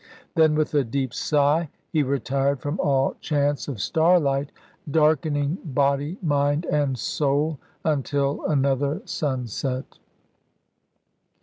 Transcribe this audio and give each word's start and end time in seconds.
Then 0.33 0.55
with 0.55 0.73
a 0.73 0.83
deep 0.83 1.13
sigh 1.13 1.69
he 1.91 2.01
retired 2.01 2.59
from 2.59 2.79
all 2.79 3.13
chance 3.19 3.67
of 3.67 3.79
starlight, 3.79 4.51
darkening 4.89 5.59
body, 5.63 6.17
mind, 6.23 6.65
and 6.65 6.97
soul, 6.97 7.59
until 7.85 8.43
another 8.47 9.03
sunset. 9.05 9.99